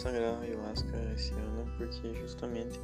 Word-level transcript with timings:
consagrar 0.00 0.34
a 0.36 0.40
ayahuasca 0.40 0.96
esse 1.14 1.34
ano 1.34 1.70
porque 1.76 2.14
justamente 2.14 2.80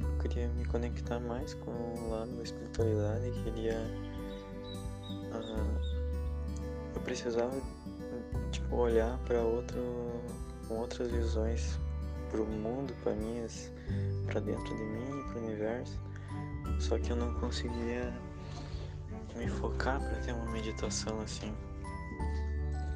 eu 0.00 0.18
queria 0.18 0.48
me 0.48 0.64
conectar 0.64 1.20
mais 1.20 1.52
com 1.52 1.70
o 1.70 2.10
lado 2.10 2.34
da 2.36 2.42
espiritualidade, 2.42 3.30
queria. 3.42 3.76
Uh, 5.30 5.78
eu 6.94 7.00
precisava 7.02 7.52
tipo, 8.50 8.76
olhar 8.76 9.18
para 9.26 9.42
outro, 9.42 9.78
com 10.66 10.78
outras 10.78 11.10
visões 11.10 11.78
para 12.30 12.40
o 12.40 12.46
mundo, 12.46 12.94
para 13.02 13.14
minhas, 13.14 13.70
para 14.26 14.40
dentro 14.40 14.74
de 14.74 14.84
mim, 14.84 15.22
para 15.28 15.40
o 15.40 15.44
universo. 15.44 16.00
Só 16.80 16.98
que 16.98 17.10
eu 17.10 17.16
não 17.16 17.34
conseguia 17.34 18.10
me 19.36 19.48
focar 19.48 20.00
para 20.00 20.18
ter 20.20 20.32
uma 20.32 20.50
meditação 20.50 21.20
assim 21.20 21.52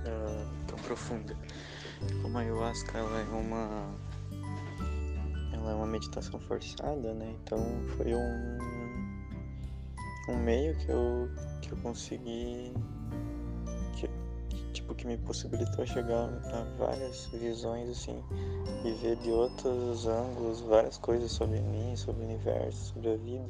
uh, 0.06 0.66
tão 0.66 0.78
profunda. 0.78 1.36
Como 2.20 2.36
a 2.36 2.40
ayahuasca 2.40 2.98
ela 2.98 3.20
é 3.20 3.24
uma 3.24 3.94
ela 5.52 5.70
é 5.70 5.74
uma 5.74 5.86
meditação 5.86 6.40
forçada, 6.40 7.14
né? 7.14 7.34
Então 7.42 7.58
foi 7.96 8.14
um 8.14 8.58
um 10.28 10.36
meio 10.36 10.76
que 10.78 10.88
eu 10.88 11.28
que 11.60 11.72
eu 11.72 11.78
consegui 11.78 12.72
que, 13.94 14.08
tipo 14.72 14.94
que 14.94 15.06
me 15.06 15.18
possibilitou 15.18 15.84
chegar 15.86 16.28
a 16.28 16.64
várias 16.78 17.26
visões 17.26 17.90
assim 17.90 18.22
e 18.84 18.92
ver 18.92 19.16
de 19.16 19.30
outros 19.30 20.06
ângulos 20.06 20.60
várias 20.60 20.98
coisas 20.98 21.30
sobre 21.30 21.60
mim, 21.60 21.94
sobre 21.96 22.22
o 22.22 22.24
universo, 22.24 22.92
sobre 22.92 23.10
a 23.12 23.16
vida. 23.16 23.48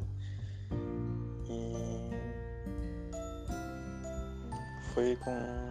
E 1.48 1.72
foi 4.92 5.16
com 5.16 5.62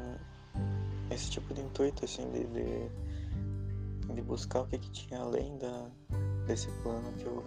esse 1.13 1.29
tipo 1.29 1.53
de 1.53 1.61
intuito 1.61 2.05
assim 2.05 2.29
de, 2.31 2.45
de, 2.45 4.13
de 4.13 4.21
buscar 4.21 4.61
o 4.61 4.67
que, 4.67 4.77
que 4.77 4.89
tinha 4.91 5.19
além 5.19 5.57
da, 5.57 5.87
desse 6.45 6.67
plano 6.83 7.11
que 7.13 7.25
eu, 7.25 7.43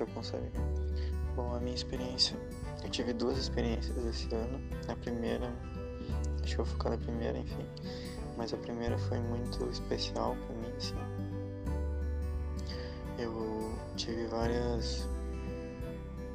eu 0.00 0.06
consegui. 0.08 0.50
Bom, 1.34 1.54
a 1.54 1.60
minha 1.60 1.74
experiência, 1.74 2.36
eu 2.82 2.90
tive 2.90 3.12
duas 3.12 3.38
experiências 3.38 3.96
esse 4.04 4.34
ano. 4.34 4.60
A 4.88 4.96
primeira, 4.96 5.52
acho 6.42 6.56
que 6.56 6.60
eu 6.60 6.66
focar 6.66 6.92
na 6.92 6.98
primeira, 6.98 7.38
enfim. 7.38 7.66
Mas 8.36 8.52
a 8.52 8.56
primeira 8.56 8.98
foi 8.98 9.18
muito 9.20 9.68
especial 9.68 10.36
para 10.46 10.56
mim, 10.56 10.72
assim. 10.76 10.94
Eu 13.18 13.72
tive 13.96 14.26
várias 14.26 15.08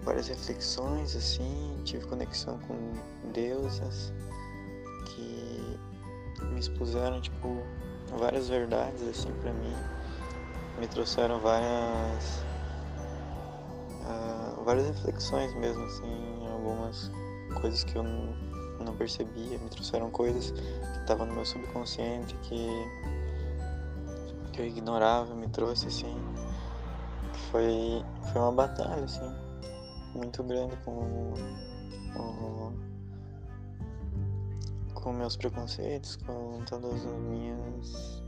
várias 0.04 0.28
reflexões 0.28 1.16
assim, 1.16 1.78
tive 1.86 2.06
conexão 2.06 2.60
com 2.60 2.76
deusas 3.32 4.12
que 5.06 5.53
me 6.54 6.60
expuseram 6.60 7.20
tipo 7.20 7.64
várias 8.18 8.48
verdades 8.48 9.02
assim 9.08 9.32
para 9.42 9.52
mim, 9.52 9.76
me 10.80 10.88
trouxeram 10.88 11.40
várias 11.40 12.46
uh, 14.02 14.64
várias 14.64 14.88
reflexões 14.88 15.54
mesmo 15.56 15.84
assim, 15.86 16.48
algumas 16.52 17.12
coisas 17.60 17.84
que 17.84 17.98
eu 17.98 18.04
não, 18.04 18.96
percebia, 18.96 19.58
me 19.58 19.70
trouxeram 19.70 20.12
coisas 20.12 20.52
que 20.52 21.00
estavam 21.00 21.26
no 21.26 21.34
meu 21.34 21.46
subconsciente 21.46 22.36
que 22.44 22.68
que 24.52 24.62
eu 24.62 24.68
ignorava, 24.68 25.34
me 25.34 25.48
trouxe 25.48 25.88
assim, 25.88 26.16
foi 27.50 28.06
foi 28.32 28.42
uma 28.42 28.52
batalha 28.52 29.04
assim 29.04 29.34
muito 30.16 30.44
grande 30.44 30.76
com, 30.86 31.34
com, 32.14 32.74
com 35.04 35.12
meus 35.12 35.36
preconceitos, 35.36 36.16
com 36.16 36.64
todas 36.66 37.06
as 37.06 37.20
minhas 37.20 38.24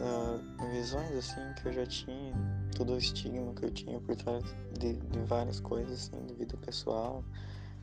uh, 0.00 0.70
visões 0.72 1.12
assim 1.12 1.40
que 1.62 1.68
eu 1.68 1.72
já 1.72 1.86
tinha, 1.86 2.34
todo 2.76 2.94
o 2.94 2.98
estigma 2.98 3.54
que 3.54 3.66
eu 3.66 3.70
tinha 3.70 4.00
por 4.00 4.16
trás 4.16 4.42
de, 4.80 4.94
de 4.94 5.18
várias 5.20 5.60
coisas 5.60 5.92
assim, 5.92 6.26
de 6.26 6.34
vida 6.34 6.56
pessoal, 6.56 7.24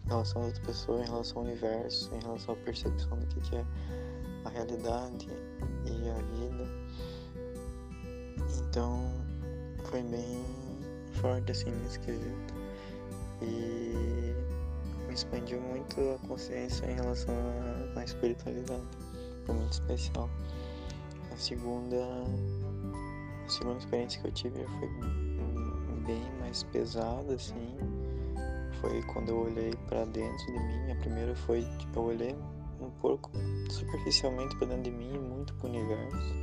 em 0.05 0.09
relação 0.09 0.41
a 0.41 0.45
outra 0.47 0.61
pessoa, 0.63 1.01
em 1.01 1.05
relação 1.05 1.37
ao 1.37 1.43
universo, 1.45 2.13
em 2.13 2.19
relação 2.19 2.53
à 2.53 2.57
percepção 2.57 3.17
do 3.17 3.25
que, 3.27 3.39
que 3.39 3.55
é 3.55 3.65
a 4.43 4.49
realidade 4.49 5.29
e 5.85 6.09
a 6.09 6.15
vida. 6.35 6.65
Então 8.69 8.99
foi 9.85 10.03
bem 10.03 10.43
forte 11.13 11.53
assim 11.53 11.71
nesse 11.71 11.99
quesito. 11.99 12.53
E 13.41 14.46
expandiu 15.17 15.59
muito 15.59 15.99
a 15.99 16.27
consciência 16.27 16.85
em 16.85 16.95
relação 16.95 17.33
à, 17.95 18.03
espiritualidade. 18.03 18.87
Foi 19.45 19.55
muito 19.55 19.73
especial. 19.73 20.29
A 21.33 21.37
segunda, 21.37 21.97
a 23.45 23.49
segunda 23.49 23.79
experiência 23.79 24.21
que 24.21 24.27
eu 24.27 24.31
tive 24.31 24.65
foi 24.79 24.89
bem 26.05 26.21
mais 26.39 26.63
pesada, 26.63 27.33
assim. 27.33 27.75
Foi 28.79 29.01
quando 29.03 29.29
eu 29.29 29.39
olhei 29.39 29.73
para 29.87 30.05
dentro 30.05 30.45
de 30.45 30.59
mim. 30.59 30.91
A 30.91 30.95
primeira 30.97 31.35
foi, 31.35 31.63
tipo, 31.79 31.99
eu 31.99 32.03
olhei 32.03 32.35
um 32.79 32.91
pouco 33.01 33.31
superficialmente 33.71 34.55
para 34.57 34.67
dentro 34.67 34.83
de 34.83 34.91
mim, 34.91 35.17
muito 35.17 35.53
para 35.55 35.67
o 35.67 35.69
universo, 35.69 36.35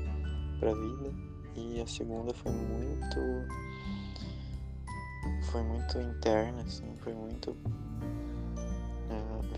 para 0.58 0.70
a 0.72 0.74
vida. 0.74 1.12
E 1.54 1.80
a 1.80 1.86
segunda 1.86 2.34
foi 2.34 2.50
muito 2.50 3.20
foi 5.50 5.62
muito 5.62 5.98
interna, 5.98 6.62
assim, 6.62 6.92
foi 6.96 7.14
muito 7.14 7.56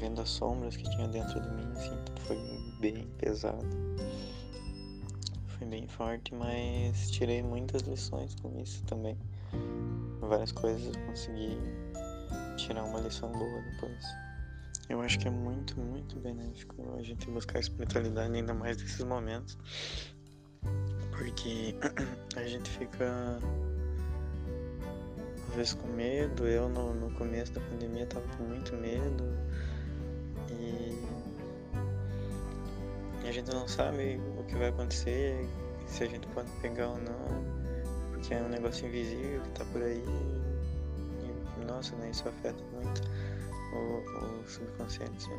vendo 0.00 0.20
as 0.20 0.28
sombras 0.28 0.76
que 0.76 0.84
tinha 0.90 1.08
dentro 1.08 1.40
de 1.40 1.48
mim, 1.50 1.72
assim, 1.72 1.98
foi 2.26 2.36
bem 2.80 3.06
pesado. 3.18 3.66
Foi 5.46 5.66
bem 5.66 5.86
forte, 5.88 6.34
mas 6.34 7.10
tirei 7.10 7.42
muitas 7.42 7.82
lições 7.82 8.34
com 8.36 8.60
isso 8.60 8.82
também. 8.84 9.16
Várias 10.20 10.52
coisas 10.52 10.94
eu 10.94 11.06
consegui 11.06 11.58
tirar 12.56 12.84
uma 12.84 13.00
lição 13.00 13.30
boa 13.32 13.62
depois. 13.72 14.04
Eu 14.88 15.00
acho 15.00 15.18
que 15.18 15.26
é 15.26 15.30
muito, 15.30 15.80
muito 15.80 16.16
benéfico 16.20 16.94
a 16.96 17.02
gente 17.02 17.28
buscar 17.30 17.58
a 17.58 17.60
espiritualidade 17.60 18.34
ainda 18.34 18.54
mais 18.54 18.76
nesses 18.76 19.04
momentos. 19.04 19.58
Porque 21.10 21.74
a 22.36 22.44
gente 22.44 22.68
fica 22.70 23.40
vezes 25.56 25.72
com 25.74 25.88
medo. 25.88 26.46
Eu 26.46 26.68
no, 26.68 26.94
no 26.94 27.10
começo 27.12 27.52
da 27.52 27.60
pandemia 27.62 28.06
tava 28.06 28.26
com 28.36 28.44
muito 28.44 28.74
medo. 28.74 29.24
Gente 33.36 33.54
não 33.54 33.68
sabe 33.68 34.18
o 34.38 34.44
que 34.44 34.56
vai 34.56 34.68
acontecer, 34.68 35.46
se 35.86 36.04
a 36.04 36.06
gente 36.06 36.26
pode 36.28 36.50
pegar 36.62 36.88
ou 36.88 36.98
não, 36.98 37.44
porque 38.10 38.32
é 38.32 38.40
um 38.40 38.48
negócio 38.48 38.86
invisível 38.86 39.42
que 39.42 39.50
tá 39.50 39.64
por 39.72 39.82
aí. 39.82 40.02
E, 41.22 41.64
nossa, 41.66 41.94
né, 41.96 42.10
isso 42.10 42.26
afeta 42.26 42.62
muito 42.72 43.02
o, 43.74 44.42
o 44.42 44.48
subconsciente 44.48 45.28
né? 45.28 45.36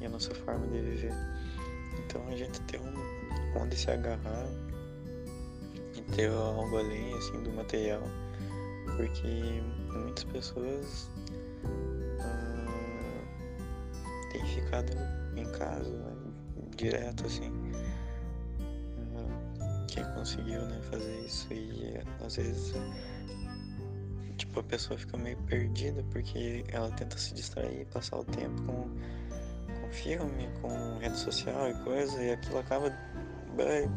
e 0.00 0.06
a 0.06 0.08
nossa 0.08 0.34
forma 0.34 0.66
de 0.68 0.80
viver. 0.80 1.12
Então 1.98 2.26
a 2.28 2.36
gente 2.36 2.58
tem 2.62 2.80
um, 2.80 3.60
onde 3.60 3.76
se 3.76 3.90
agarrar 3.90 4.48
ter 6.16 6.30
algo 6.30 6.76
além 6.76 7.14
assim 7.14 7.42
do 7.42 7.52
material, 7.52 8.02
porque 8.96 9.62
muitas 9.92 10.24
pessoas 10.24 11.08
têm 14.80 14.96
ficado 14.96 15.36
em 15.36 15.44
casa 15.52 15.90
né, 15.90 16.16
direto 16.76 17.26
assim. 17.26 17.52
Quem 19.88 20.04
conseguiu 20.14 20.62
né, 20.62 20.80
fazer 20.90 21.20
isso 21.26 21.52
e 21.52 22.00
às 22.24 22.36
vezes 22.36 22.74
tipo 24.36 24.60
a 24.60 24.62
pessoa 24.62 24.98
fica 24.98 25.16
meio 25.18 25.36
perdida 25.42 26.02
porque 26.10 26.64
ela 26.68 26.90
tenta 26.92 27.18
se 27.18 27.34
distrair, 27.34 27.86
passar 27.86 28.18
o 28.18 28.24
tempo 28.24 28.62
com, 28.62 28.88
com 29.80 29.92
filme, 29.92 30.48
com 30.60 30.98
rede 30.98 31.18
social 31.18 31.70
e 31.70 31.74
coisa, 31.84 32.22
e 32.22 32.32
aquilo 32.32 32.58
acaba 32.58 32.90
bem, 33.54 33.88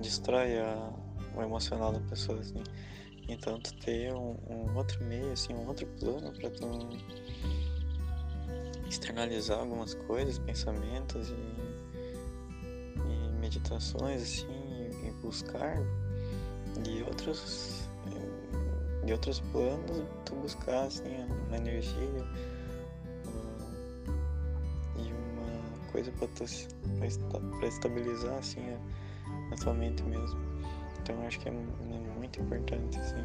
destrói 0.00 0.58
a, 0.58 0.92
o 1.34 1.42
emocional 1.42 1.92
da 1.92 2.00
pessoa, 2.00 2.38
assim. 2.38 2.62
Então 3.28 3.60
tu 3.60 3.74
ter 3.74 4.12
um, 4.14 4.36
um 4.48 4.76
outro 4.76 5.04
meio, 5.04 5.32
assim, 5.32 5.52
um 5.52 5.66
outro 5.66 5.86
plano 5.98 6.32
para 6.32 6.50
tu 6.50 6.66
externalizar 8.88 9.58
algumas 9.58 9.94
coisas, 9.94 10.38
pensamentos 10.38 11.30
e, 11.30 11.34
e 13.10 13.28
meditações, 13.40 14.22
assim, 14.22 14.46
e, 15.04 15.10
buscar 15.22 15.76
de 16.82 17.02
outros 17.02 17.88
de 19.04 19.12
outros 19.12 19.40
planos, 19.52 20.02
tu 20.26 20.34
buscar 20.34 20.84
assim 20.84 21.26
uma 21.46 21.56
energia 21.56 22.26
e 24.96 25.12
uma 25.12 25.90
coisa 25.90 26.12
para 26.12 26.28
tu 26.28 26.44
para 27.58 27.68
estabilizar 27.68 28.34
assim 28.34 28.60
a, 28.60 29.54
a 29.54 29.56
tua 29.56 29.72
mente 29.72 30.02
mesmo. 30.02 30.38
Então 31.00 31.26
acho 31.26 31.40
que 31.40 31.48
é 31.48 31.52
muito 32.18 32.40
importante, 32.40 32.98
assim, 32.98 33.24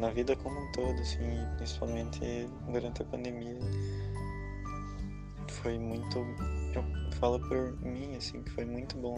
na 0.00 0.10
vida 0.10 0.36
como 0.36 0.60
um 0.60 0.72
todo, 0.72 1.00
assim, 1.00 1.18
principalmente 1.56 2.20
durante 2.70 3.02
a 3.02 3.04
pandemia, 3.06 3.58
foi 5.62 5.78
muito. 5.78 6.18
Eu 6.74 6.84
falo 7.18 7.38
por 7.40 7.72
mim, 7.82 8.16
assim, 8.16 8.42
que 8.42 8.50
foi 8.50 8.64
muito 8.64 8.96
bom 8.96 9.16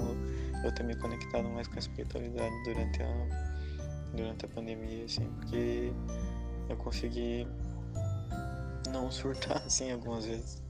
eu 0.64 0.72
ter 0.72 0.84
me 0.84 0.96
conectado 0.96 1.48
mais 1.48 1.66
com 1.66 1.76
a 1.76 1.78
espiritualidade 1.78 2.54
durante 2.64 3.02
a, 3.02 3.28
durante 4.14 4.44
a 4.44 4.48
pandemia, 4.48 5.04
assim, 5.04 5.28
porque 5.36 5.92
eu 6.68 6.76
consegui 6.76 7.46
não 8.92 9.10
surtar, 9.10 9.62
assim, 9.66 9.90
algumas 9.92 10.24
vezes. 10.24 10.62